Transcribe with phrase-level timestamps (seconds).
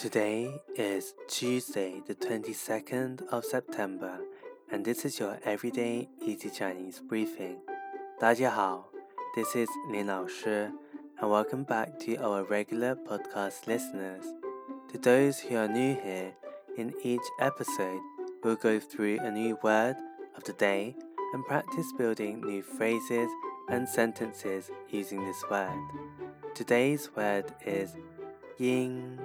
[0.00, 4.18] Today is Tuesday, the 22nd of September,
[4.70, 7.56] and this is your everyday easy Chinese briefing.
[8.18, 8.90] 大家好,
[9.34, 10.70] this is Lin Lao Shi,
[11.18, 14.24] and welcome back to our regular podcast listeners.
[14.92, 16.32] To those who are new here,
[16.76, 18.00] in each episode,
[18.44, 19.96] we'll go through a new word
[20.36, 20.94] of the day
[21.32, 23.30] and practice building new phrases
[23.68, 25.76] and sentences using this word.
[26.54, 27.96] Today's word is
[28.58, 29.18] ying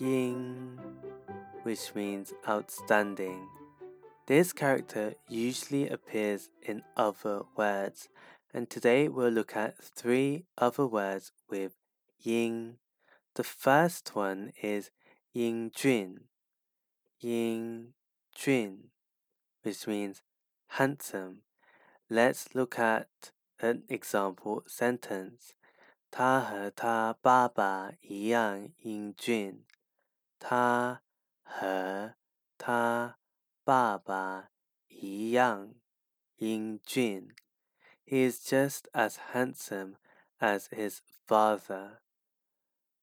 [0.00, 0.78] ying,
[1.62, 3.48] which means outstanding.
[4.26, 8.08] This character usually appears in other words,
[8.52, 11.72] and today we'll look at three other words with
[12.20, 12.76] ying.
[13.34, 14.90] The first one is
[15.32, 16.24] ying jun,
[17.20, 17.94] ying
[18.34, 18.90] jun,
[19.62, 20.22] which means
[20.68, 21.42] handsome.
[22.10, 25.54] Let's look at an example sentence.
[26.10, 29.64] 他和他爸爸一样英俊。
[30.40, 31.02] 他
[31.42, 32.14] 和
[32.58, 33.18] 他
[33.64, 34.50] 爸爸
[34.88, 35.74] 一样
[36.36, 37.34] 英俊。
[38.04, 39.96] He is just as handsome
[40.38, 42.00] as his father.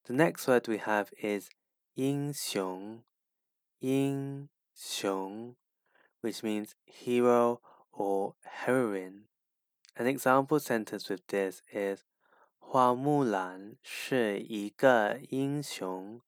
[0.05, 1.49] The next word we have is
[1.95, 3.03] 英雄,
[3.79, 5.55] 英雄,
[6.21, 9.27] which means hero or heroine.
[9.95, 12.03] An example sentence with this is
[12.57, 16.21] 花木兰是一个英雄。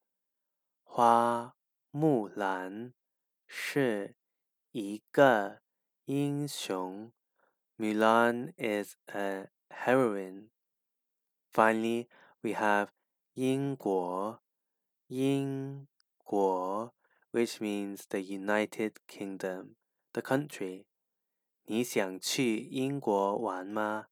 [0.93, 1.55] 花
[1.93, 2.93] 木兰
[3.47, 4.17] 是
[4.73, 5.63] 一个
[6.07, 7.13] 英雄。
[7.79, 10.49] Milan is a heroine.
[11.53, 12.09] Finally,
[12.41, 12.89] we have
[13.35, 14.43] 英国，
[15.07, 15.87] 英
[16.25, 16.93] 国
[17.31, 19.77] which means the United Kingdom,
[20.13, 20.87] the country.
[21.67, 24.09] 你想去英国玩吗？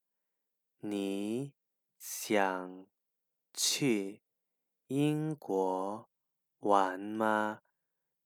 [0.79, 1.51] 你
[1.97, 2.87] 想
[3.53, 4.21] 去
[4.87, 6.08] 英国
[6.63, 7.59] ？Wanma.